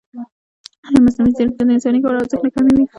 ایا 0.87 0.99
مصنوعي 1.05 1.33
ځیرکتیا 1.37 1.63
د 1.65 1.69
انساني 1.75 1.99
کار 2.03 2.13
ارزښت 2.19 2.41
نه 2.45 2.49
کموي؟ 2.55 2.83